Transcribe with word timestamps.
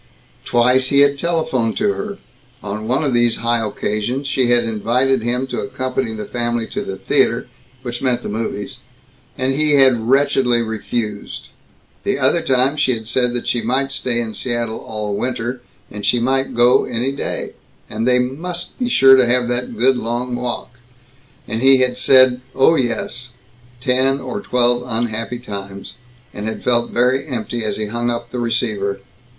Twice 0.45 0.87
he 0.87 1.01
had 1.01 1.19
telephoned 1.19 1.77
to 1.77 1.93
her. 1.93 2.17
On 2.63 2.87
one 2.87 3.03
of 3.03 3.13
these 3.13 3.35
high 3.35 3.63
occasions 3.63 4.25
she 4.25 4.47
had 4.47 4.63
invited 4.63 5.21
him 5.21 5.45
to 5.45 5.59
accompany 5.59 6.11
the 6.15 6.25
family 6.25 6.65
to 6.71 6.81
the 6.83 6.95
theater 6.97 7.47
which 7.83 8.01
meant 8.01 8.23
to 8.23 8.27
the 8.27 8.33
movies 8.33 8.77
and 9.37 9.53
he 9.53 9.73
had 9.75 10.09
wretchedly 10.09 10.63
refused; 10.63 11.49
the 12.03 12.17
other 12.17 12.41
time 12.41 12.77
she 12.77 12.95
had 12.95 13.07
said 13.07 13.33
that 13.35 13.45
she 13.45 13.61
might 13.61 13.91
stay 13.91 14.19
in 14.19 14.33
Seattle 14.33 14.79
all 14.79 15.15
winter, 15.15 15.61
and 15.91 16.03
she 16.03 16.19
might 16.19 16.55
go 16.55 16.85
any 16.85 17.11
day, 17.11 17.51
and 17.87 18.07
they 18.07 18.17
"must 18.17 18.79
be 18.79 18.89
sure 18.89 19.15
to 19.15 19.27
have 19.27 19.47
that 19.49 19.77
good 19.77 19.97
long 19.97 20.35
walk"; 20.35 20.79
and 21.47 21.61
he 21.61 21.77
had 21.77 21.95
said 21.95 22.41
"oh 22.55 22.73
yes," 22.73 23.33
ten 23.79 24.19
or 24.19 24.41
twelve 24.41 24.81
unhappy 24.83 25.37
times, 25.37 25.93
and 26.33 26.47
had 26.47 26.63
felt 26.63 26.89
very 26.89 27.27
empty 27.27 27.63
as 27.63 27.77
he 27.77 27.85
hung 27.85 28.09
up 28.09 28.31
the 28.31 28.39
receiver. 28.39 28.99